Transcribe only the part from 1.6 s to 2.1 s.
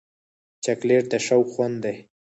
دی.